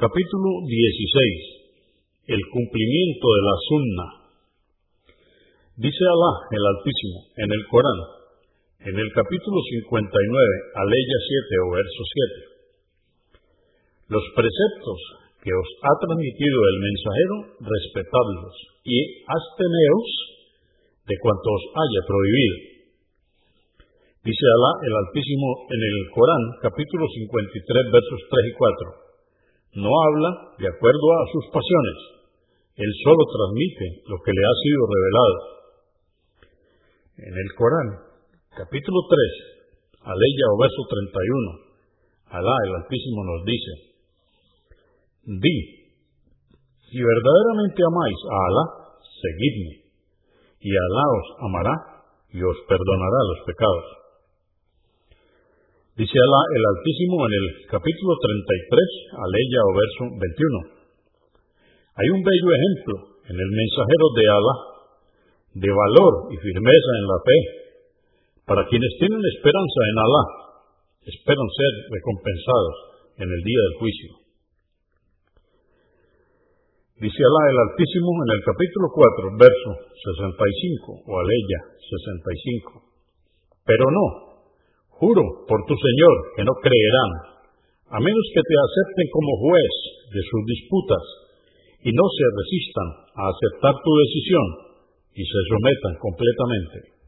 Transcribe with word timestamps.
Capítulo 0.00 0.64
16. 0.64 2.32
El 2.32 2.40
cumplimiento 2.56 3.26
de 3.36 3.42
la 3.44 3.56
sunna. 3.68 4.06
Dice 5.76 6.04
Alá 6.08 6.32
el 6.56 6.64
Altísimo 6.72 7.28
en 7.36 7.48
el 7.52 7.62
Corán, 7.68 8.00
en 8.80 8.96
el 8.96 9.10
capítulo 9.12 9.60
59, 9.60 10.80
aleya 10.80 11.18
7 11.52 11.52
o 11.52 11.66
verso 11.76 12.02
7. 12.16 14.08
Los 14.08 14.24
preceptos 14.32 14.98
que 15.44 15.52
os 15.52 15.68
ha 15.84 15.92
transmitido 16.00 16.58
el 16.64 16.76
mensajero, 16.80 17.36
respetadlos 17.60 18.56
y 18.88 18.96
absteneos 19.28 20.08
de 21.12 21.16
cuanto 21.20 21.44
os 21.44 21.64
haya 21.76 22.00
prohibido. 22.08 22.56
Dice 24.24 24.44
Alá 24.48 24.72
el 24.80 24.94
Altísimo 24.96 25.68
en 25.68 25.80
el 25.84 25.96
Corán, 26.16 26.44
capítulo 26.64 27.04
53, 27.04 27.92
versos 27.92 28.20
3 28.32 28.48
y 28.48 28.56
4. 28.56 29.09
No 29.74 29.86
habla 29.86 30.30
de 30.58 30.66
acuerdo 30.66 31.06
a 31.14 31.30
sus 31.30 31.46
pasiones, 31.54 31.98
él 32.74 32.90
solo 33.04 33.22
transmite 33.22 34.02
lo 34.10 34.18
que 34.18 34.32
le 34.34 34.42
ha 34.42 34.54
sido 34.66 34.80
revelado. 34.90 35.36
En 37.22 37.34
el 37.38 37.48
Corán, 37.54 37.88
capítulo 38.50 38.98
3, 39.06 40.10
aleya 40.10 40.46
o 40.50 40.56
verso 40.58 40.82
31, 40.90 41.70
Alá 42.34 42.56
el 42.66 42.74
Altísimo 42.82 43.22
nos 43.22 43.44
dice, 43.44 43.72
Di, 45.38 45.56
si 46.90 46.98
verdaderamente 46.98 47.82
amáis 47.86 48.18
a 48.26 48.36
Alá, 48.50 48.64
seguidme, 48.98 49.86
y 50.58 50.70
Alá 50.74 51.04
os 51.14 51.26
amará 51.46 51.74
y 52.32 52.42
os 52.42 52.56
perdonará 52.66 53.20
los 53.34 53.46
pecados. 53.46 53.99
Dice 56.00 56.16
Alá 56.16 56.42
el 56.56 56.64
Altísimo 56.64 57.28
en 57.28 57.34
el 57.36 57.46
capítulo 57.68 58.16
33, 58.16 59.20
aleya 59.20 59.60
o 59.68 59.72
verso 59.76 60.02
21. 60.16 60.80
Hay 61.92 62.08
un 62.08 62.24
bello 62.24 62.48
ejemplo 62.56 63.20
en 63.28 63.36
el 63.36 63.50
mensajero 63.52 64.06
de 64.16 64.24
Alá 64.32 64.56
de 65.60 65.68
valor 65.68 66.32
y 66.32 66.40
firmeza 66.40 66.92
en 66.96 67.04
la 67.04 67.18
fe 67.20 67.38
para 68.48 68.64
quienes 68.72 68.96
tienen 68.96 69.20
esperanza 69.28 69.80
en 69.92 69.96
Alá, 70.00 70.24
esperan 71.04 71.48
ser 71.52 71.72
recompensados 71.92 72.76
en 73.20 73.28
el 73.28 73.40
día 73.44 73.60
del 73.60 73.76
juicio. 73.84 74.10
Dice 76.96 77.20
Alá 77.28 77.42
el 77.44 77.58
Altísimo 77.60 78.08
en 78.24 78.30
el 78.40 78.42
capítulo 78.48 78.88
4, 78.88 79.36
verso 79.36 79.70
65, 79.84 80.96
o 80.96 81.12
aleya 81.12 81.60
65. 81.76 82.88
Pero 83.68 83.84
no, 83.92 84.29
juro 85.00 85.24
por 85.48 85.58
tu 85.64 85.74
Señor 85.74 86.14
que 86.36 86.44
no 86.44 86.54
creerán, 86.60 87.10
a 87.88 87.98
menos 87.98 88.26
que 88.36 88.44
te 88.44 88.56
acepten 88.60 89.08
como 89.08 89.40
juez 89.48 89.74
de 90.12 90.22
sus 90.22 90.42
disputas 90.44 91.04
y 91.80 91.90
no 91.90 92.04
se 92.04 92.26
resistan 92.36 92.88
a 93.16 93.22
aceptar 93.32 93.74
tu 93.80 93.92
decisión 94.04 94.46
y 95.16 95.22
se 95.24 95.40
sometan 95.48 95.94
completamente. 95.98 97.00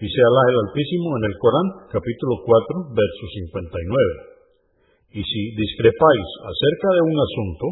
Dice 0.00 0.20
Alá 0.20 0.42
el 0.48 0.56
Altísimo 0.68 1.08
en 1.20 1.24
el 1.28 1.36
Corán, 1.36 1.68
capítulo 1.92 2.40
4, 2.40 2.96
verso 2.96 3.24
59. 3.36 5.20
Y 5.20 5.20
si 5.24 5.40
discrepáis 5.56 6.28
acerca 6.40 6.88
de 6.96 7.02
un 7.04 7.16
asunto, 7.20 7.64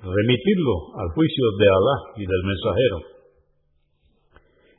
remitirlo 0.00 0.74
al 0.96 1.08
juicio 1.12 1.44
de 1.60 1.66
Alá 1.68 1.96
y 2.16 2.24
del 2.24 2.42
mensajero. 2.44 2.98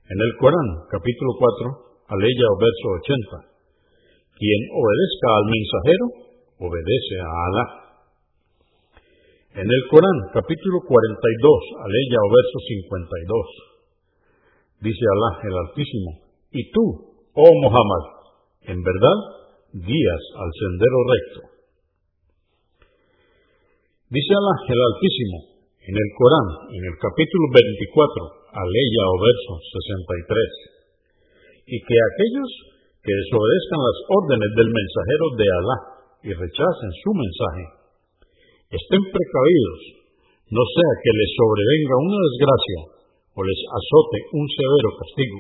En 0.10 0.18
el 0.18 0.32
Corán, 0.42 0.68
capítulo 0.90 1.32
4, 1.38 1.89
aleya 2.10 2.46
o 2.50 2.58
verso 2.58 2.86
80, 3.06 3.54
quien 4.34 4.62
obedezca 4.74 5.30
al 5.30 5.46
mensajero, 5.46 6.06
obedece 6.58 7.22
a 7.22 7.30
Alá. 7.30 7.66
En 9.62 9.68
el 9.70 9.84
Corán, 9.90 10.20
capítulo 10.34 10.82
42, 10.90 10.98
aleya 11.86 12.18
o 12.18 12.30
verso 12.34 12.58
52, 12.66 14.82
dice 14.82 15.06
Alá 15.06 15.38
el 15.46 15.54
Altísimo, 15.70 16.18
y 16.50 16.66
tú, 16.74 17.14
oh 17.38 17.54
Muhammad, 17.62 18.26
en 18.66 18.82
verdad 18.82 19.18
guías 19.74 20.24
al 20.34 20.50
sendero 20.58 20.98
recto. 21.14 21.42
Dice 24.10 24.34
Alá 24.34 24.66
el 24.66 24.82
Altísimo 24.82 25.60
en 25.90 25.98
el 25.98 26.10
Corán, 26.18 26.48
en 26.70 26.84
el 26.86 26.96
capítulo 27.02 27.50
24, 27.50 28.54
aleya 28.54 29.04
o 29.10 29.16
verso 29.26 29.58
63, 29.74 30.79
y 31.70 31.78
que 31.86 31.98
aquellos 32.02 32.50
que 33.06 33.14
desobedezcan 33.14 33.82
las 33.86 34.00
órdenes 34.10 34.52
del 34.58 34.70
mensajero 34.74 35.26
de 35.38 35.48
Alá 35.54 35.78
y 36.26 36.30
rechacen 36.34 36.92
su 37.06 37.12
mensaje, 37.14 37.66
estén 38.74 39.04
precavidos, 39.06 39.82
no 40.50 40.64
sea 40.66 40.92
que 41.06 41.14
les 41.14 41.32
sobrevenga 41.38 41.96
una 42.10 42.20
desgracia 42.26 42.80
o 43.38 43.40
les 43.46 43.62
azote 43.70 44.18
un 44.34 44.46
severo 44.50 44.90
castigo. 44.98 45.40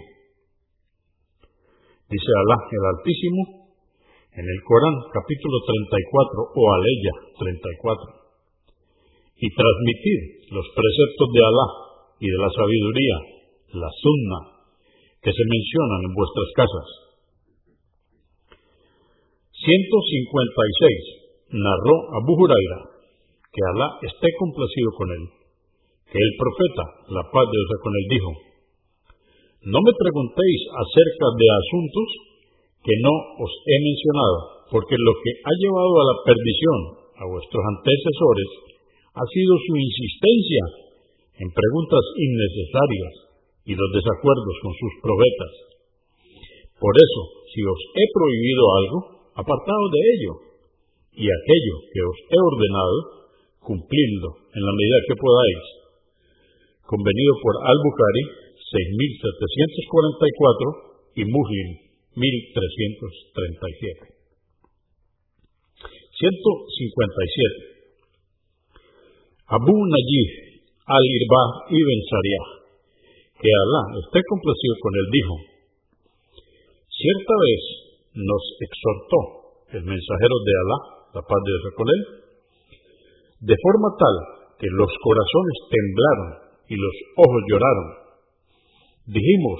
Dice 2.13 2.31
Alá 2.45 2.57
el 2.61 2.83
Altísimo 2.93 3.41
en 4.37 4.45
el 4.45 4.59
Corán 4.61 4.97
capítulo 5.09 5.57
34 5.65 6.53
o 6.53 6.61
aleya 6.77 7.13
34 7.41 8.19
y 9.41 9.47
transmitir 9.49 10.19
los 10.53 10.67
preceptos 10.77 11.27
de 11.33 11.41
Alá 11.41 11.67
y 12.21 12.27
de 12.29 12.37
la 12.37 12.49
sabiduría, 12.53 13.17
la 13.81 13.89
sunna, 13.97 14.58
que 15.19 15.31
se 15.31 15.43
mencionan 15.43 15.99
en 16.07 16.13
vuestras 16.15 16.49
casas. 16.55 16.87
156. 19.51 21.59
Narró 21.59 21.95
Abu 22.15 22.39
Huraira, 22.39 22.79
que 23.51 23.61
Alá 23.75 23.99
esté 24.05 24.29
complacido 24.39 24.89
con 24.95 25.07
él, 25.11 25.23
que 26.07 26.19
el 26.21 26.33
profeta, 26.39 26.85
la 27.11 27.23
paz 27.27 27.45
de 27.49 27.59
Dios 27.59 27.79
con 27.83 27.91
él, 27.91 28.05
dijo, 28.07 28.31
No 29.67 29.79
me 29.83 29.91
preguntéis 29.91 30.61
acerca 30.71 31.27
de 31.35 31.47
asuntos 31.51 32.07
que 32.79 32.95
no 33.03 33.11
os 33.43 33.51
he 33.67 33.77
mencionado, 33.83 34.71
porque 34.71 34.95
lo 34.95 35.13
que 35.19 35.31
ha 35.43 35.53
llevado 35.59 35.93
a 35.99 36.07
la 36.07 36.17
perdición 36.23 36.79
a 37.19 37.23
vuestros 37.27 37.63
antecesores 37.75 38.49
ha 39.19 39.25
sido 39.27 39.51
su 39.59 39.73
insistencia 39.75 40.63
en 41.43 41.47
preguntas 41.51 42.03
innecesarias 42.15 43.28
y 43.65 43.75
los 43.75 43.91
desacuerdos 43.93 44.59
con 44.63 44.73
sus 44.75 44.93
profetas. 45.01 45.53
Por 46.79 46.95
eso, 46.95 47.21
si 47.51 47.61
os 47.63 47.79
he 47.95 48.05
prohibido 48.15 48.63
algo, 48.79 48.99
apartaos 49.35 49.91
de 49.91 49.99
ello, 50.15 50.33
y 51.19 51.27
aquello 51.27 51.75
que 51.91 51.99
os 51.99 52.15
he 52.31 52.39
ordenado, 52.39 53.27
cumplidlo 53.59 54.47
en 54.55 54.63
la 54.63 54.71
medida 54.71 55.03
que 55.07 55.15
podáis. 55.19 55.63
Convenido 56.87 57.35
por 57.43 57.59
Al-Bukhari, 57.67 58.23
6744 58.55 61.19
y 61.19 61.27
Muslim, 61.27 61.91
1337. 62.15 64.15
157. 66.19 67.69
Abu 69.49 69.73
Najib 69.73 70.29
al-Irba 70.85 71.41
ibn 71.73 71.97
Sariyah, 72.09 72.58
que 73.39 73.47
Alá 73.47 73.81
esté 74.03 74.19
complacido 74.27 74.75
con 74.83 74.91
él, 74.99 75.07
dijo, 75.15 75.35
cierta 76.91 77.33
vez 77.39 77.63
nos 78.19 78.43
exhortó 78.59 79.19
el 79.79 79.83
mensajero 79.87 80.35
de 80.43 80.53
Alá, 80.59 80.79
la 81.15 81.23
paz 81.23 81.39
de 81.39 81.51
Dios 81.55 81.73
con 81.79 81.87
él, 81.87 82.01
de 83.47 83.55
forma 83.55 83.89
tal 83.95 84.15
que 84.59 84.67
los 84.67 84.91
corazones 84.99 85.57
temblaron 85.71 86.29
y 86.67 86.75
los 86.75 86.95
ojos 87.15 87.41
lloraron. 87.47 87.87
Dijimos, 89.07 89.59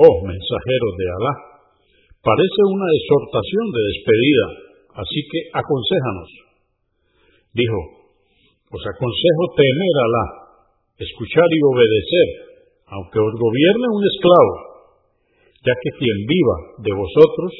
oh 0.00 0.14
mensajero 0.24 0.88
de 0.96 1.06
Alá, 1.20 1.34
parece 2.24 2.60
una 2.72 2.88
exhortación 2.88 3.64
de 3.68 3.82
despedida, 3.84 4.46
así 4.96 5.20
que 5.28 5.40
aconséjanos. 5.60 6.30
Dijo, 7.52 7.80
os 8.64 8.80
aconsejo 8.80 9.44
temer 9.60 9.94
a 10.00 10.04
Alá, 10.08 10.24
escuchar 10.96 11.48
y 11.52 11.60
obedecer, 11.68 12.49
aunque 12.90 13.18
os 13.22 13.34
gobierne 13.38 13.86
un 13.86 14.02
esclavo, 14.02 14.54
ya 15.62 15.74
que 15.78 15.90
quien 15.94 16.18
viva 16.26 16.56
de 16.82 16.92
vosotros 16.98 17.50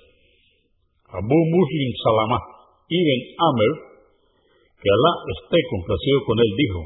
Abu 1.18 1.38
Muslim 1.50 1.92
Salamah 2.06 2.44
Ibn 2.92 3.20
Amr, 3.40 3.72
que 4.78 4.90
Alá 4.92 5.12
esté 5.40 5.58
complacido 5.74 6.18
con 6.28 6.38
él, 6.38 6.52
dijo, 6.60 6.82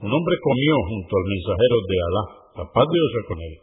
un 0.00 0.10
hombre 0.12 0.36
comió 0.40 0.74
junto 0.88 1.12
al 1.12 1.26
mensajero 1.28 1.76
de 1.86 1.96
Alá, 2.08 2.24
la 2.58 2.66
paz 2.72 2.86
de 2.88 2.96
Dios 2.96 3.12
con 3.28 3.38
él, 3.38 3.54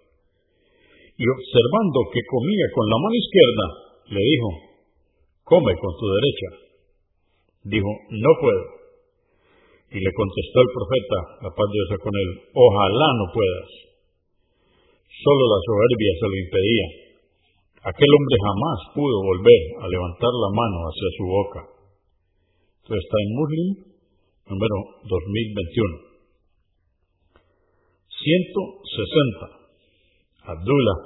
y 1.18 1.24
observando 1.26 1.98
que 2.14 2.22
comía 2.30 2.68
con 2.76 2.86
la 2.88 2.98
mano 3.02 3.16
izquierda, 3.18 3.66
le 4.14 4.22
dijo, 4.22 4.50
come 5.44 5.72
con 5.82 5.92
tu 5.98 6.06
derecha. 6.14 6.50
Dijo, 7.66 7.90
no 8.12 8.32
puedo. 8.42 8.85
Y 9.92 10.00
le 10.02 10.12
contestó 10.12 10.58
el 10.62 10.72
profeta, 10.74 11.18
la 11.46 11.52
paz 11.54 11.68
de 11.70 11.76
Dios 11.76 12.02
con 12.02 12.14
él, 12.14 12.30
ojalá 12.54 13.08
no 13.20 13.26
puedas. 13.32 13.70
Solo 15.06 15.44
la 15.46 15.60
soberbia 15.64 16.12
se 16.20 16.28
lo 16.28 16.36
impedía 16.36 17.06
Aquel 17.86 18.12
hombre 18.18 18.38
jamás 18.42 18.80
pudo 18.98 19.22
volver 19.22 19.62
a 19.78 19.86
levantar 19.86 20.34
la 20.34 20.50
mano 20.58 20.90
hacia 20.90 21.10
su 21.22 21.24
boca. 21.30 21.62
Esto 22.82 22.98
está 22.98 23.16
en 23.22 23.30
Muslim, 23.38 23.70
número 24.50 25.06
2021. 25.06 26.18
160. 28.10 30.50
Abdullah 30.50 31.00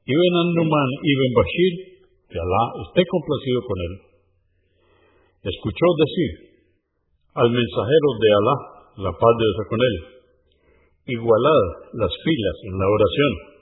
Ibn 0.00 0.34
An-Numan 0.48 0.90
Ibn 0.96 1.30
Bashir, 1.36 1.72
que 2.32 2.40
Alá 2.40 2.64
esté 2.88 3.04
complacido 3.04 3.60
con 3.68 3.76
él, 3.84 3.94
escuchó 5.44 5.86
decir 6.08 6.53
al 7.34 7.50
mensajero 7.50 8.08
de 8.18 8.28
Alá, 8.30 8.56
la 9.08 9.12
paz 9.12 9.32
de 9.38 9.44
Dios 9.44 9.66
con 9.68 9.80
él, 9.82 9.96
igualad 11.18 11.62
las 11.98 12.12
filas 12.22 12.56
en 12.70 12.74
la 12.78 12.86
oración 12.86 13.54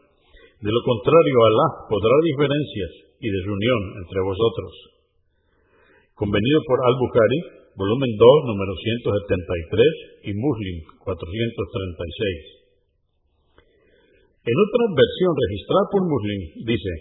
de 0.63 0.71
lo 0.71 0.79
contrario, 0.87 1.37
Alá 1.43 1.91
podrá 1.91 2.15
diferencias 2.23 3.19
y 3.19 3.27
desunión 3.27 3.99
entre 3.99 4.23
vosotros. 4.23 4.71
Convenido 6.15 6.63
por 6.71 6.79
Al-Bukhari, 6.87 7.67
volumen 7.75 8.15
2, 8.15 8.47
número 8.47 8.71
173 8.79 10.31
y 10.31 10.39
Muslim 10.39 10.77
436. 11.03 12.63
En 14.47 14.55
otra 14.55 14.85
versión 14.95 15.33
registrada 15.35 15.85
por 15.91 16.03
Muslim 16.07 16.41
dice, 16.63 16.93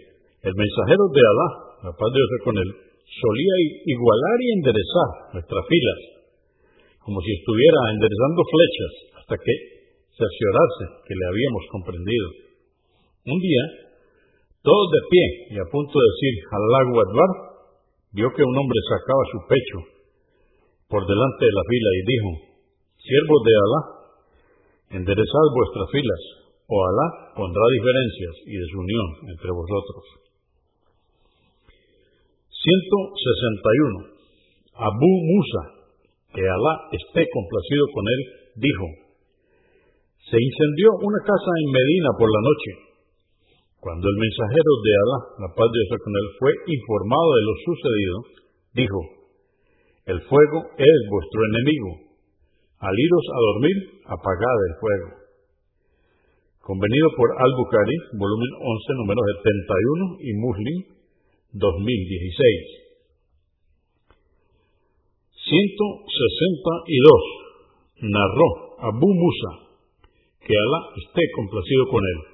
el 0.42 0.58
mensajero 0.58 1.06
de 1.14 1.22
Alá, 1.22 1.48
la 1.86 1.94
paz 1.94 2.10
de 2.10 2.18
Dios 2.18 2.42
con 2.42 2.58
él, 2.58 2.70
solía 3.06 3.56
igualar 3.94 4.38
y 4.42 4.58
enderezar 4.58 5.38
nuestras 5.38 5.64
filas, 5.70 6.21
como 7.02 7.18
si 7.22 7.32
estuviera 7.34 7.80
enderezando 7.94 8.42
flechas 8.46 8.94
hasta 9.22 9.36
que 9.38 9.54
cerciorase 10.14 10.84
que 11.06 11.18
le 11.18 11.26
habíamos 11.26 11.64
comprendido. 11.74 12.28
Un 13.26 13.40
día, 13.42 13.64
todos 14.62 14.88
de 14.94 15.02
pie 15.10 15.26
y 15.54 15.56
a 15.58 15.66
punto 15.70 15.94
de 15.98 16.06
decir 16.06 16.34
Allahu 16.54 16.94
Akbar, 17.02 17.32
vio 18.14 18.30
que 18.34 18.46
un 18.46 18.56
hombre 18.58 18.80
sacaba 18.86 19.24
su 19.34 19.40
pecho 19.50 19.78
por 20.90 21.02
delante 21.08 21.44
de 21.48 21.56
la 21.56 21.66
fila 21.66 21.90
y 21.96 22.02
dijo, 22.06 22.30
siervos 23.00 23.42
de 23.48 23.54
Alá, 23.56 23.82
enderezad 25.02 25.46
vuestras 25.56 25.88
filas, 25.90 26.22
o 26.68 26.76
Alá 26.86 27.08
pondrá 27.34 27.66
diferencias 27.72 28.36
y 28.46 28.54
desunión 28.60 29.08
entre 29.32 29.50
vosotros. 29.56 30.04
161. 32.62 34.22
Abu 34.78 35.12
Musa, 35.26 35.81
que 36.34 36.42
Alá 36.42 36.74
esté 36.92 37.22
complacido 37.28 37.86
con 37.94 38.04
él, 38.08 38.22
dijo, 38.56 38.86
se 40.32 40.38
incendió 40.40 40.96
una 41.02 41.22
casa 41.24 41.52
en 41.60 41.68
Medina 41.72 42.10
por 42.18 42.30
la 42.32 42.42
noche 42.42 42.92
cuando 43.82 44.06
el 44.06 44.18
mensajero 44.22 44.72
de 44.78 44.92
Alá, 44.94 45.20
la 45.42 45.50
paz 45.58 45.68
de 45.74 45.82
Dios 45.82 45.98
con 46.06 46.14
él, 46.14 46.28
fue 46.38 46.52
informado 46.70 47.28
de 47.34 47.42
lo 47.42 47.54
sucedido, 47.66 48.18
dijo, 48.78 49.00
el 50.06 50.22
fuego 50.30 50.60
es 50.78 50.98
vuestro 51.10 51.40
enemigo. 51.50 51.90
Al 52.78 52.94
iros 52.94 53.26
a 53.26 53.40
dormir, 53.42 53.78
apagad 54.06 54.58
el 54.70 54.76
fuego. 54.78 55.08
Convenido 56.62 57.10
por 57.18 57.30
Al-Bukhari, 57.34 57.98
volumen 58.22 58.52
11, 58.62 59.02
número 59.02 59.22
71 59.42 60.30
y 60.30 60.32
Muslim, 60.38 60.78
2016. 61.58 62.81
162. 65.46 67.22
Narró 68.02 68.50
Abu 68.80 69.10
Musa, 69.14 69.52
que 70.42 70.54
Alá 70.54 70.80
esté 70.98 71.22
complacido 71.36 71.86
con 71.90 72.02
él 72.02 72.32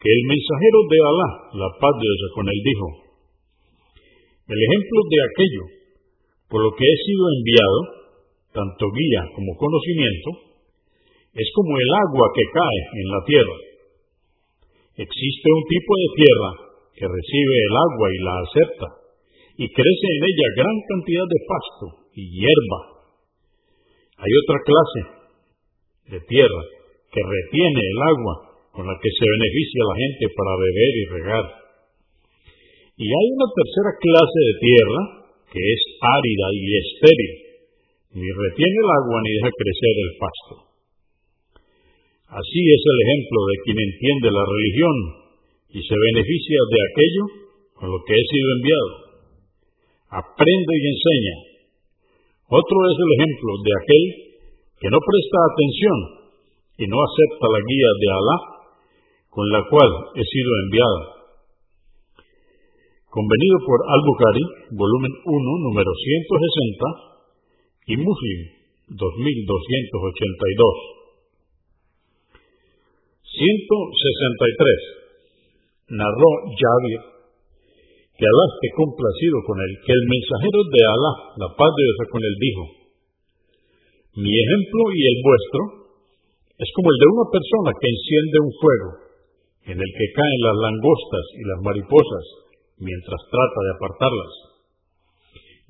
que 0.00 0.08
el 0.08 0.22
mensajero 0.32 0.78
de 0.88 0.98
Alá, 1.04 1.30
la 1.60 1.68
paz 1.76 1.94
de 2.00 2.08
con 2.32 2.48
él, 2.48 2.60
dijo, 2.64 2.86
el 4.48 4.60
ejemplo 4.64 4.98
de 5.12 5.18
aquello 5.28 5.64
por 6.48 6.64
lo 6.64 6.72
que 6.72 6.82
he 6.88 6.96
sido 7.04 7.24
enviado, 7.36 7.80
tanto 8.50 8.88
guía 8.90 9.22
como 9.36 9.54
conocimiento, 9.60 10.28
es 11.36 11.48
como 11.54 11.76
el 11.78 11.90
agua 12.08 12.26
que 12.34 12.42
cae 12.48 12.80
en 12.96 13.06
la 13.12 13.20
tierra. 13.22 13.56
Existe 15.04 15.46
un 15.52 15.64
tipo 15.68 15.92
de 15.94 16.08
tierra 16.16 16.50
que 16.96 17.06
recibe 17.06 17.54
el 17.60 17.74
agua 17.76 18.06
y 18.10 18.18
la 18.24 18.34
acepta, 18.40 18.88
y 19.60 19.64
crece 19.68 20.06
en 20.16 20.22
ella 20.26 20.48
gran 20.64 20.76
cantidad 20.88 21.26
de 21.28 21.40
pasto 21.44 21.99
y 22.14 22.22
hierba. 22.30 22.80
Hay 24.18 24.32
otra 24.44 24.58
clase 24.64 25.00
de 26.12 26.20
tierra 26.26 26.62
que 27.12 27.22
retiene 27.22 27.80
el 27.80 28.00
agua 28.04 28.34
con 28.72 28.86
la 28.86 28.94
que 29.00 29.10
se 29.10 29.24
beneficia 29.26 29.82
la 29.90 29.96
gente 29.98 30.24
para 30.34 30.52
beber 30.60 30.92
y 30.94 31.04
regar. 31.10 31.46
Y 33.00 33.06
hay 33.08 33.26
una 33.34 33.48
tercera 33.50 33.92
clase 33.98 34.40
de 34.44 34.54
tierra 34.60 35.00
que 35.50 35.58
es 35.58 35.80
árida 35.98 36.46
y 36.54 36.62
estéril, 36.78 37.34
ni 38.20 38.28
retiene 38.28 38.78
el 38.78 38.90
agua 38.92 39.16
ni 39.24 39.30
deja 39.40 39.50
crecer 39.50 39.94
el 39.98 40.12
pasto. 40.20 40.54
Así 42.30 42.62
es 42.62 42.82
el 42.86 42.98
ejemplo 43.02 43.38
de 43.50 43.56
quien 43.66 43.78
entiende 43.90 44.28
la 44.30 44.44
religión 44.46 44.96
y 45.74 45.80
se 45.82 45.96
beneficia 45.98 46.60
de 46.62 46.78
aquello 46.86 47.24
con 47.74 47.90
lo 47.90 47.98
que 48.06 48.14
he 48.14 48.24
sido 48.30 48.48
enviado. 48.54 48.92
Aprende 50.14 50.72
y 50.78 50.84
enseña. 50.94 51.49
Otro 52.50 52.78
es 52.90 52.98
el 52.98 53.10
ejemplo 53.14 53.62
de 53.62 53.70
aquel 53.78 54.34
que 54.82 54.90
no 54.90 54.98
presta 54.98 55.38
atención 55.54 55.98
y 56.82 56.90
no 56.90 56.98
acepta 56.98 57.46
la 57.46 57.62
guía 57.62 57.90
de 57.94 58.10
Alá 58.10 58.66
con 59.30 59.46
la 59.54 59.62
cual 59.70 59.86
he 60.18 60.24
sido 60.26 60.50
enviado. 60.66 61.30
Convenido 63.06 63.54
por 63.62 63.86
Al-Bukhari, 63.86 64.42
volumen 64.74 65.14
1, 65.14 65.30
número 65.70 65.94
160, 65.94 67.14
y 67.86 67.94
Muslim, 68.02 68.40
2282. 68.98 70.90
163. 73.30 75.94
Narró 75.94 76.50
Yahweh 76.54 77.19
que 78.20 78.28
Alá 78.28 78.44
esté 78.52 78.68
complacido 78.76 79.40
con 79.48 79.56
él, 79.64 79.72
que 79.80 79.96
el 79.96 80.04
mensajero 80.04 80.60
de 80.68 80.80
Alá, 80.84 81.12
la 81.40 81.48
paz 81.56 81.72
de 81.72 81.82
Dios 81.88 81.98
con 82.12 82.20
él, 82.20 82.36
dijo, 82.36 82.62
mi 84.20 84.28
ejemplo 84.28 84.82
y 84.92 85.00
el 85.08 85.18
vuestro 85.24 85.60
es 86.60 86.68
como 86.76 86.92
el 86.92 86.98
de 87.00 87.08
una 87.16 87.26
persona 87.32 87.70
que 87.72 87.88
enciende 87.88 88.36
un 88.44 88.52
fuego 88.60 88.90
en 89.72 89.76
el 89.80 89.90
que 89.96 90.12
caen 90.12 90.40
las 90.44 90.58
langostas 90.60 91.26
y 91.32 91.42
las 91.48 91.60
mariposas 91.64 92.24
mientras 92.76 93.20
trata 93.24 93.58
de 93.64 93.72
apartarlas. 93.72 94.32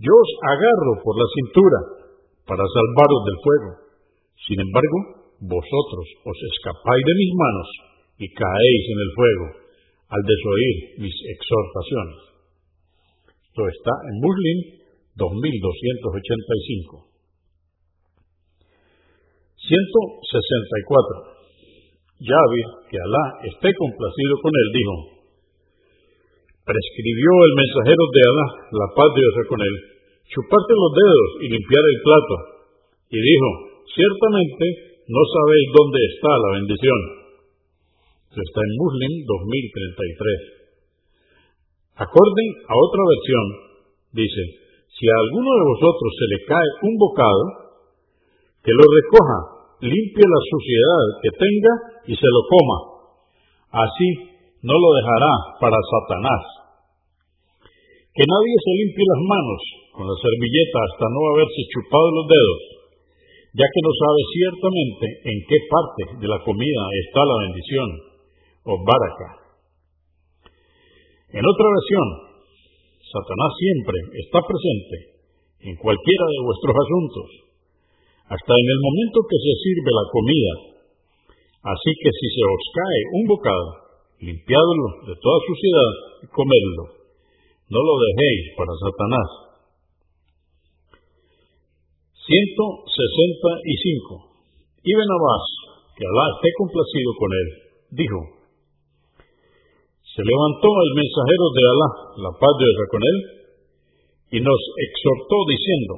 Yo 0.03 0.11
os 0.11 0.33
agarro 0.51 0.93
por 1.07 1.15
la 1.15 1.29
cintura 1.31 1.79
para 2.51 2.67
salvaros 2.67 3.23
del 3.31 3.39
fuego. 3.45 3.71
Sin 4.51 4.59
embargo, 4.59 4.99
vosotros 5.39 6.07
os 6.27 6.39
escapáis 6.51 7.05
de 7.07 7.15
mis 7.15 7.33
manos 7.39 7.69
y 8.19 8.27
caéis 8.27 8.85
en 8.91 8.99
el 8.99 9.11
fuego 9.15 9.47
al 10.11 10.23
desoír 10.27 10.77
mis 11.07 11.17
exhortaciones. 11.31 12.30
Esto 13.51 13.67
está 13.67 13.91
en 14.07 14.15
Muslim 14.23 14.59
2285. 15.19 17.03
164. 19.59 21.51
Yahvé, 22.23 22.63
que 22.87 22.95
Alá 22.95 23.43
esté 23.51 23.75
complacido 23.75 24.35
con 24.39 24.55
él, 24.55 24.69
dijo, 24.71 24.95
prescribió 26.63 27.31
el 27.43 27.55
mensajero 27.59 28.05
de 28.07 28.23
Alá, 28.23 28.47
la 28.71 28.89
paz 28.95 29.11
de 29.19 29.19
Dios 29.19 29.35
con 29.51 29.59
él, 29.59 29.75
chuparte 30.31 30.71
los 30.71 30.95
dedos 30.95 31.43
y 31.43 31.51
limpiar 31.51 31.85
el 31.91 31.99
plato. 32.07 32.35
Y 33.11 33.19
dijo, 33.19 33.83
ciertamente 33.91 34.95
no 35.11 35.23
sabéis 35.27 35.67
dónde 35.75 35.99
está 36.07 36.31
la 36.39 36.55
bendición. 36.55 37.01
Esto 38.31 38.47
está 38.47 38.63
en 38.63 38.79
Muslim 38.79 39.27
2033. 39.27 40.60
Acorde 42.01 42.45
a 42.65 42.75
otra 42.81 43.03
versión, 43.05 43.45
dice, 44.17 44.43
si 44.89 45.05
a 45.05 45.17
alguno 45.21 45.51
de 45.53 45.69
vosotros 45.69 46.11
se 46.17 46.27
le 46.33 46.39
cae 46.49 46.69
un 46.89 46.95
bocado, 46.97 47.45
que 48.65 48.73
lo 48.73 48.85
recoja, 48.89 49.39
limpie 49.85 50.25
la 50.25 50.43
suciedad 50.49 51.05
que 51.21 51.33
tenga 51.37 51.73
y 52.09 52.13
se 52.17 52.29
lo 52.33 52.41
coma. 52.49 52.79
Así 53.85 54.09
no 54.65 54.73
lo 54.73 54.89
dejará 54.97 55.33
para 55.61 55.77
Satanás. 55.77 56.43
Que 58.17 58.25
nadie 58.25 58.57
se 58.65 58.73
limpie 58.81 59.05
las 59.05 59.23
manos 59.25 59.61
con 59.93 60.05
la 60.09 60.17
servilleta 60.17 60.79
hasta 60.81 61.05
no 61.05 61.21
haberse 61.37 61.63
chupado 61.69 62.09
los 62.17 62.27
dedos, 62.33 62.63
ya 63.61 63.67
que 63.69 63.81
no 63.85 63.93
sabe 63.93 64.21
ciertamente 64.37 65.05
en 65.29 65.37
qué 65.45 65.59
parte 65.69 66.03
de 66.17 66.29
la 66.33 66.41
comida 66.49 66.83
está 67.05 67.21
la 67.29 67.37
bendición 67.45 67.89
o 68.69 68.73
baraka. 68.89 69.40
En 71.31 71.47
otra 71.47 71.67
versión, 71.71 72.35
Satanás 73.07 73.55
siempre 73.55 73.95
está 74.19 74.43
presente 74.43 75.15
en 75.71 75.79
cualquiera 75.79 76.27
de 76.27 76.43
vuestros 76.43 76.75
asuntos, 76.75 77.55
hasta 78.35 78.51
en 78.51 78.67
el 78.67 78.81
momento 78.83 79.23
que 79.31 79.39
se 79.39 79.55
sirve 79.63 79.95
la 79.95 80.11
comida. 80.11 80.75
Así 81.71 81.95
que 82.03 82.11
si 82.11 82.27
se 82.35 82.43
os 82.43 82.65
cae 82.75 83.15
un 83.15 83.31
bocado, 83.31 83.95
limpiadlo 84.27 85.07
de 85.07 85.15
toda 85.23 85.39
suciedad 85.47 85.95
y 86.25 86.27
comedlo. 86.35 86.99
No 87.71 87.79
lo 87.79 87.95
dejéis 87.95 88.51
para 88.59 88.75
Satanás. 88.75 89.31
165. 92.27 94.35
Ibn 94.83 95.09
Abbas, 95.15 95.47
que 95.95 96.03
Alá 96.11 96.27
esté 96.35 96.51
complacido 96.59 97.15
con 97.15 97.31
él, 97.31 97.49
dijo, 97.95 98.40
se 100.11 100.23
levantó 100.27 100.69
el 100.75 100.93
mensajero 100.99 101.47
de 101.55 101.63
Alá, 101.71 101.89
la 102.19 102.33
paz 102.35 102.55
de 102.59 102.67
Dios 102.67 102.89
con 102.91 103.03
él, 103.03 103.19
y 104.35 104.39
nos 104.43 104.61
exhortó 104.91 105.37
diciendo, 105.47 105.95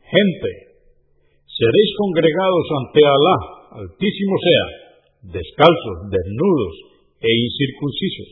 gente, 0.00 0.50
seréis 1.44 1.90
congregados 2.00 2.66
ante 2.80 3.00
Alá, 3.04 3.36
altísimo 3.84 4.34
sea, 4.40 4.66
descalzos, 5.28 6.08
desnudos 6.08 6.74
e 7.20 7.28
incircuncisos. 7.28 8.30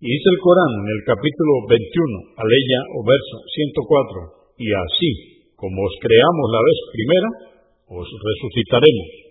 Y 0.00 0.08
dice 0.08 0.28
el 0.32 0.40
Corán 0.40 0.72
en 0.80 0.88
el 0.96 1.02
capítulo 1.04 1.52
21, 1.68 2.40
aleya 2.40 2.80
o 2.96 2.98
verso 3.04 3.36
104, 3.52 4.64
y 4.64 4.68
así 4.72 5.10
como 5.60 5.76
os 5.76 5.92
creamos 6.00 6.46
la 6.56 6.62
vez 6.64 6.78
primera, 6.88 7.28
os 8.00 8.08
resucitaremos. 8.08 9.29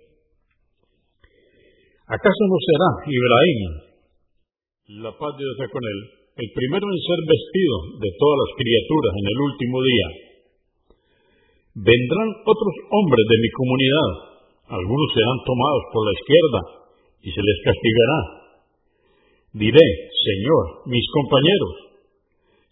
¿Acaso 2.09 2.41
no 2.49 2.57
será 2.57 2.89
Ibrahim, 3.05 3.61
la 5.05 5.13
paz 5.13 5.29
de 5.37 5.45
Dios 5.45 5.61
con 5.69 5.83
él, 5.85 5.99
el 6.41 6.49
primero 6.57 6.89
en 6.89 6.99
ser 7.05 7.21
vestido 7.21 8.01
de 8.01 8.09
todas 8.17 8.37
las 8.41 8.51
criaturas 8.57 9.13
en 9.13 9.27
el 9.29 9.37
último 9.37 9.77
día? 9.85 10.07
Vendrán 11.85 12.29
otros 12.49 12.75
hombres 12.89 13.25
de 13.29 13.37
mi 13.45 13.49
comunidad, 13.53 14.09
algunos 14.73 15.09
serán 15.13 15.37
tomados 15.45 15.83
por 15.93 16.01
la 16.01 16.17
izquierda 16.17 16.61
y 17.21 17.29
se 17.29 17.45
les 17.45 17.57
castigará. 17.61 18.19
Diré, 19.53 19.87
Señor, 20.09 20.89
mis 20.89 21.05
compañeros, 21.13 21.73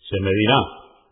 se 0.02 0.18
me 0.18 0.34
dirá, 0.34 0.62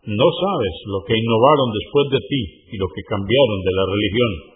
no 0.02 0.28
sabes 0.34 0.74
lo 0.90 0.98
que 1.06 1.14
innovaron 1.14 1.70
después 1.70 2.10
de 2.10 2.20
ti 2.26 2.42
y 2.74 2.76
lo 2.82 2.90
que 2.90 3.06
cambiaron 3.06 3.60
de 3.62 3.70
la 3.70 3.84
religión. 3.86 4.55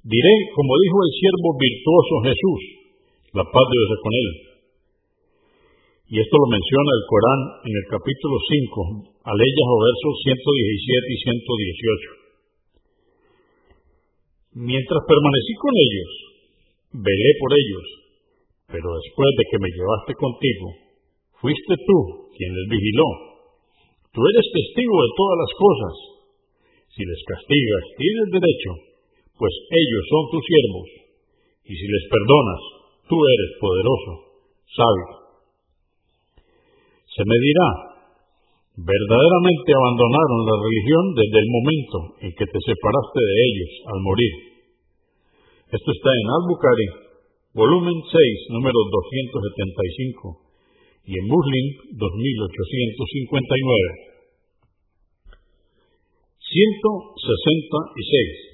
Diré, 0.00 0.34
como 0.56 0.72
dijo 0.80 0.96
el 1.04 1.12
siervo 1.12 1.50
virtuoso 1.60 2.14
Jesús, 2.24 2.60
la 3.36 3.44
paz 3.44 3.66
de 3.68 3.76
Dios 3.76 4.00
con 4.00 4.14
él. 4.16 4.28
Y 6.10 6.14
esto 6.18 6.34
lo 6.40 6.48
menciona 6.50 6.90
el 6.90 7.04
Corán 7.06 7.40
en 7.68 7.74
el 7.76 7.86
capítulo 7.86 8.34
5, 8.40 9.30
aleyas 9.30 9.68
o 9.70 9.76
versos 9.78 10.14
117 10.24 11.06
y 11.06 11.18
118. 14.58 14.66
Mientras 14.66 15.00
permanecí 15.06 15.54
con 15.60 15.74
ellos, 15.78 16.10
velé 17.06 17.30
por 17.38 17.50
ellos, 17.54 17.86
pero 18.66 18.88
después 18.98 19.30
de 19.38 19.44
que 19.46 19.62
me 19.62 19.70
llevaste 19.70 20.12
contigo, 20.18 20.66
fuiste 21.38 21.74
tú 21.86 21.98
quien 22.34 22.50
les 22.50 22.66
vigiló 22.66 23.30
Tú 24.10 24.20
eres 24.26 24.46
testigo 24.50 24.94
de 25.06 25.10
todas 25.14 25.36
las 25.38 25.52
cosas. 25.54 25.94
Si 26.90 27.02
les 27.06 27.22
castigas, 27.30 27.84
tienes 27.94 28.26
derecho, 28.34 28.70
pues 29.40 29.56
ellos 29.72 30.04
son 30.12 30.36
tus 30.36 30.44
siervos. 30.44 30.88
Y 31.64 31.72
si 31.72 31.88
les 31.88 32.04
perdonas, 32.12 32.60
tú 33.08 33.16
eres 33.16 33.56
poderoso, 33.56 34.12
sabio. 34.68 35.32
Se 37.08 37.24
me 37.24 37.40
dirá, 37.40 37.96
verdaderamente 38.76 39.70
abandonaron 39.72 40.44
la 40.44 40.60
religión 40.60 41.04
desde 41.16 41.38
el 41.40 41.48
momento 41.56 41.96
en 42.20 42.36
que 42.36 42.52
te 42.52 42.60
separaste 42.68 43.20
de 43.24 43.36
ellos 43.48 43.72
al 43.88 44.00
morir. 44.04 44.60
Esto 45.72 45.88
está 45.88 46.10
en 46.12 46.26
Al-Bukhari, 46.36 47.16
volumen 47.56 47.96
6, 47.96 48.12
número 48.60 48.76
275 48.76 50.36
y 51.08 51.16
en 51.16 51.24
Muslim 51.32 51.96
2859. 51.96 54.04
166. 56.44 58.49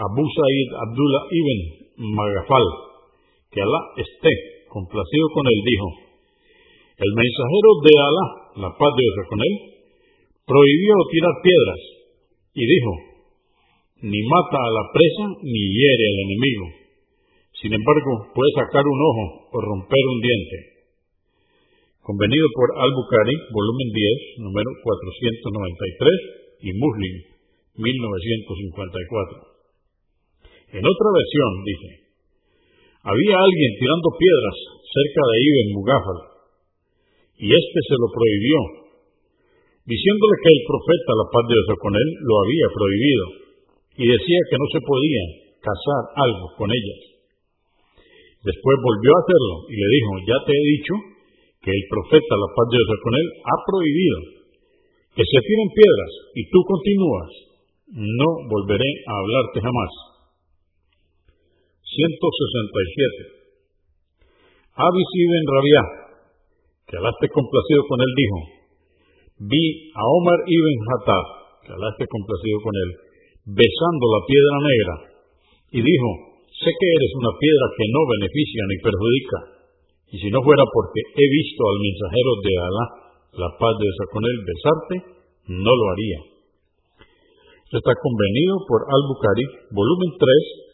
Abu 0.00 0.24
Sa'id 0.24 0.68
Abdullah 0.80 1.24
ibn 1.28 1.58
Magafal, 2.16 2.66
que 3.52 3.60
Alá 3.60 3.80
esté 4.00 4.32
complacido 4.72 5.26
con 5.34 5.44
él, 5.44 5.60
dijo, 5.60 5.88
el 6.96 7.12
mensajero 7.12 7.70
de 7.84 7.92
Alá, 8.00 8.26
la 8.64 8.70
paz 8.76 8.92
de 8.96 9.04
Dios 9.04 9.26
con 9.28 9.40
él, 9.44 9.54
prohibió 10.48 10.94
tirar 11.12 11.34
piedras 11.44 11.80
y 12.56 12.62
dijo, 12.64 12.92
ni 14.08 14.20
mata 14.24 14.58
a 14.58 14.70
la 14.72 14.84
presa 14.92 15.24
ni 15.44 15.62
hiere 15.76 16.04
al 16.08 16.18
enemigo. 16.24 16.66
Sin 17.60 17.72
embargo, 17.76 18.32
puede 18.32 18.52
sacar 18.56 18.84
un 18.84 19.00
ojo 19.04 19.24
o 19.52 19.56
romper 19.60 20.04
un 20.16 20.20
diente 20.24 20.80
convenido 22.10 22.46
por 22.56 22.68
Al-Bukhari, 22.74 23.36
volumen 23.52 23.88
10, 23.94 24.42
número 24.42 24.70
493, 24.82 26.66
y 26.66 26.72
Muslim, 26.74 27.14
1954. 27.76 29.49
En 30.70 30.84
otra 30.86 31.08
versión 31.10 31.50
dice, 31.66 31.90
había 33.02 33.36
alguien 33.42 33.72
tirando 33.74 34.08
piedras 34.14 34.56
cerca 34.86 35.22
de 35.26 35.36
Ibn 35.42 35.66
Mugafal, 35.74 36.20
y 37.42 37.48
éste 37.50 37.78
se 37.90 37.96
lo 37.98 38.06
prohibió, 38.12 38.58
diciéndole 39.82 40.36
que 40.44 40.52
el 40.54 40.62
profeta, 40.68 41.10
la 41.16 41.28
paz 41.32 41.44
de 41.48 41.56
Dios 41.58 41.78
con 41.80 41.94
él, 41.96 42.08
lo 42.22 42.34
había 42.44 42.68
prohibido, 42.70 43.24
y 43.98 44.04
decía 44.14 44.40
que 44.46 44.60
no 44.60 44.66
se 44.70 44.80
podía 44.86 45.24
cazar 45.58 46.02
algo 46.22 46.46
con 46.54 46.68
ellas. 46.70 47.00
Después 48.46 48.76
volvió 48.80 49.10
a 49.10 49.22
hacerlo 49.26 49.54
y 49.68 49.74
le 49.74 49.88
dijo, 49.90 50.10
ya 50.22 50.38
te 50.46 50.52
he 50.54 50.64
dicho 50.78 50.94
que 51.66 51.72
el 51.74 51.84
profeta, 51.92 52.32
la 52.36 52.50
paz 52.54 52.66
de 52.72 52.78
Dios 52.78 53.00
con 53.02 53.14
él, 53.18 53.26
ha 53.42 53.56
prohibido 53.66 54.18
que 55.18 55.24
se 55.26 55.38
tiren 55.42 55.70
piedras 55.74 56.12
y 56.38 56.42
tú 56.48 56.58
continúas, 56.62 57.30
no 57.90 58.28
volveré 58.48 58.90
a 59.08 59.12
hablarte 59.18 59.58
jamás. 59.60 60.09
167. 61.90 63.50
Abis 64.78 65.10
ibn 65.10 65.44
Rabia, 65.50 65.82
que 66.86 66.94
Alá 66.96 67.10
complacido 67.18 67.82
con 67.90 67.98
él, 68.00 68.12
dijo, 68.14 68.38
vi 69.50 69.64
a 69.94 70.02
Omar 70.06 70.40
ibn 70.46 70.76
Hattab, 70.86 71.24
que 71.66 71.72
Alá 71.74 71.90
complacido 71.98 72.58
con 72.62 72.74
él, 72.74 72.90
besando 73.58 74.04
la 74.06 74.22
piedra 74.26 74.56
negra, 74.62 74.94
y 75.74 75.80
dijo, 75.82 76.08
sé 76.46 76.70
que 76.70 76.88
eres 76.94 77.12
una 77.18 77.32
piedra 77.38 77.66
que 77.74 77.86
no 77.90 78.00
beneficia 78.06 78.62
ni 78.70 78.76
perjudica 78.82 79.60
y 80.10 80.18
si 80.18 80.28
no 80.30 80.42
fuera 80.42 80.64
porque 80.66 81.00
he 81.06 81.26
visto 81.30 81.62
al 81.62 81.78
mensajero 81.78 82.30
de 82.42 82.52
Alá, 82.58 82.86
la 83.30 83.50
paz 83.54 83.72
de 83.78 83.86
Dios 83.86 83.98
con 84.10 84.22
él, 84.26 84.36
besarte, 84.42 84.94
no 85.54 85.70
lo 85.70 85.84
haría. 85.94 86.18
Está 87.70 87.94
convenido 87.94 88.58
por 88.66 88.90
Al-Bukhari, 88.90 89.46
volumen 89.70 90.10
3, 90.18 90.69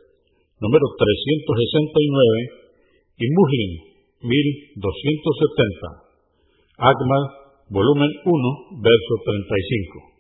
número 0.61 0.87
369, 0.97 2.67
y 3.19 3.27
Muslim, 3.33 3.71
1270. 4.23 6.07
Agma, 6.79 7.21
volumen 7.71 8.11
1, 8.25 8.81
verso 8.81 9.15
35. 9.25 10.16